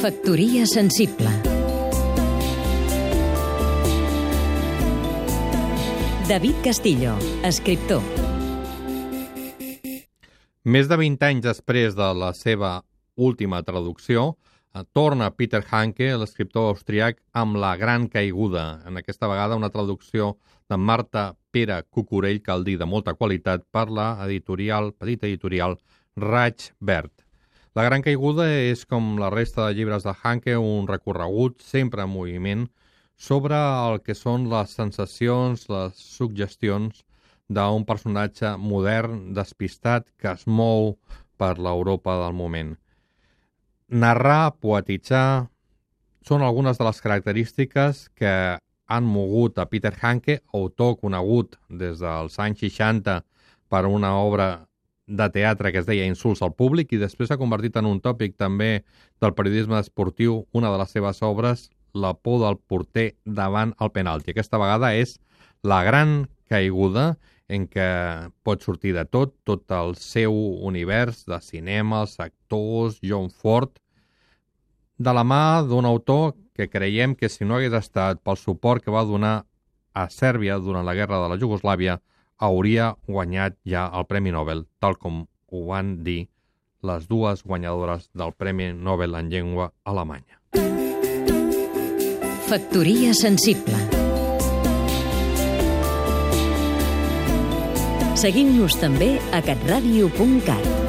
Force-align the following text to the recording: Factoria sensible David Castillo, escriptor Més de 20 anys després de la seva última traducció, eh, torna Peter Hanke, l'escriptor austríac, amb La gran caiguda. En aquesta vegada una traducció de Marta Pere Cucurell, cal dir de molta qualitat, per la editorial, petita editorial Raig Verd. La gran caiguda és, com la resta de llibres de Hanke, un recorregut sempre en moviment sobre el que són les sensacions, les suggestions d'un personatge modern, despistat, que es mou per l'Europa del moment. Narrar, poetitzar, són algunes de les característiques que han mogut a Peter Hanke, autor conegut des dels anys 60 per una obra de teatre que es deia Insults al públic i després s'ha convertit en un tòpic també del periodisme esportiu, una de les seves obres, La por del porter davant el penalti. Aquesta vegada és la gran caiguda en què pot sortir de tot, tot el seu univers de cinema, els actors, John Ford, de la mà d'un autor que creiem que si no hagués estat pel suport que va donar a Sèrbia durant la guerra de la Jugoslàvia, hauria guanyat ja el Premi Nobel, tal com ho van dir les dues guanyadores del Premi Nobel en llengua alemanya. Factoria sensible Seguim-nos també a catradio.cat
Factoria 0.00 0.64
sensible 0.64 1.28
David 6.24 6.62
Castillo, 6.64 7.18
escriptor 7.44 8.00
Més 10.64 10.88
de 10.88 10.96
20 11.02 11.28
anys 11.28 11.44
després 11.44 12.00
de 12.00 12.08
la 12.16 12.32
seva 12.32 12.72
última 13.20 13.60
traducció, 13.60 14.38
eh, 14.72 14.86
torna 14.96 15.34
Peter 15.36 15.60
Hanke, 15.68 16.14
l'escriptor 16.16 16.72
austríac, 16.72 17.20
amb 17.36 17.60
La 17.60 17.76
gran 17.76 18.08
caiguda. 18.08 18.80
En 18.88 18.96
aquesta 18.96 19.28
vegada 19.28 19.60
una 19.60 19.68
traducció 19.68 20.38
de 20.70 20.80
Marta 20.80 21.34
Pere 21.52 21.82
Cucurell, 21.90 22.40
cal 22.40 22.64
dir 22.64 22.78
de 22.80 22.88
molta 22.88 23.12
qualitat, 23.12 23.68
per 23.70 23.90
la 23.90 24.14
editorial, 24.24 24.94
petita 24.96 25.28
editorial 25.28 25.76
Raig 26.16 26.72
Verd. 26.80 27.12
La 27.78 27.84
gran 27.86 28.02
caiguda 28.02 28.48
és, 28.50 28.80
com 28.82 29.12
la 29.22 29.28
resta 29.30 29.68
de 29.68 29.76
llibres 29.78 30.02
de 30.02 30.10
Hanke, 30.10 30.56
un 30.58 30.88
recorregut 30.88 31.60
sempre 31.62 32.02
en 32.02 32.10
moviment 32.10 32.64
sobre 33.14 33.54
el 33.54 34.00
que 34.02 34.16
són 34.18 34.48
les 34.50 34.72
sensacions, 34.74 35.68
les 35.70 36.00
suggestions 36.16 37.04
d'un 37.46 37.84
personatge 37.86 38.56
modern, 38.58 39.20
despistat, 39.36 40.08
que 40.18 40.32
es 40.32 40.48
mou 40.48 40.96
per 41.38 41.52
l'Europa 41.62 42.16
del 42.24 42.34
moment. 42.34 42.72
Narrar, 43.86 44.56
poetitzar, 44.58 45.46
són 46.26 46.42
algunes 46.42 46.78
de 46.78 46.88
les 46.88 47.00
característiques 47.04 48.08
que 48.18 48.32
han 48.90 49.06
mogut 49.06 49.62
a 49.62 49.68
Peter 49.70 49.94
Hanke, 49.94 50.40
autor 50.52 50.96
conegut 50.98 51.54
des 51.68 52.02
dels 52.02 52.38
anys 52.42 52.66
60 52.66 53.20
per 53.70 53.84
una 53.86 54.16
obra 54.18 54.50
de 55.10 55.26
teatre 55.34 55.72
que 55.74 55.82
es 55.82 55.88
deia 55.88 56.06
Insults 56.06 56.42
al 56.46 56.54
públic 56.54 56.94
i 56.94 57.00
després 57.00 57.28
s'ha 57.28 57.38
convertit 57.40 57.76
en 57.80 57.88
un 57.90 57.98
tòpic 58.00 58.36
també 58.38 58.84
del 59.20 59.34
periodisme 59.34 59.80
esportiu, 59.82 60.44
una 60.54 60.70
de 60.70 60.78
les 60.80 60.96
seves 60.96 61.22
obres, 61.26 61.68
La 61.92 62.12
por 62.14 62.38
del 62.38 62.54
porter 62.70 63.16
davant 63.24 63.72
el 63.82 63.90
penalti. 63.90 64.30
Aquesta 64.30 64.60
vegada 64.62 64.92
és 64.94 65.16
la 65.66 65.82
gran 65.82 66.28
caiguda 66.46 67.16
en 67.50 67.66
què 67.66 67.86
pot 68.46 68.62
sortir 68.62 68.92
de 68.94 69.02
tot, 69.10 69.34
tot 69.42 69.66
el 69.74 69.96
seu 69.98 70.30
univers 70.62 71.24
de 71.26 71.40
cinema, 71.42 72.04
els 72.04 72.14
actors, 72.22 73.00
John 73.02 73.26
Ford, 73.30 73.72
de 74.98 75.14
la 75.16 75.24
mà 75.26 75.66
d'un 75.66 75.88
autor 75.88 76.36
que 76.54 76.68
creiem 76.70 77.16
que 77.18 77.28
si 77.28 77.44
no 77.44 77.56
hagués 77.58 77.74
estat 77.74 78.22
pel 78.22 78.38
suport 78.38 78.84
que 78.84 78.94
va 78.94 79.02
donar 79.08 79.34
a 79.94 80.06
Sèrbia 80.14 80.60
durant 80.62 80.86
la 80.86 80.94
guerra 80.94 81.18
de 81.18 81.32
la 81.32 81.38
Jugoslàvia, 81.40 81.98
hauria 82.40 82.94
guanyat 83.06 83.58
ja 83.68 83.86
el 83.94 84.08
Premi 84.08 84.32
Nobel, 84.34 84.64
tal 84.80 84.96
com 84.98 85.24
ho 85.50 85.64
van 85.68 86.00
dir 86.04 86.24
les 86.82 87.06
dues 87.08 87.44
guanyadores 87.44 88.08
del 88.16 88.32
Premi 88.32 88.72
Nobel 88.72 89.14
en 89.14 89.30
llengua 89.30 89.70
alemanya. 89.84 90.40
Factoria 92.50 93.14
sensible 93.14 93.78
Seguim-nos 98.20 98.74
també 98.76 99.14
a 99.32 99.40
catradio.cat 99.44 100.79